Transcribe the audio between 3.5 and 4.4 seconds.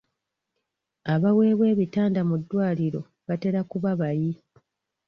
kuba bayi.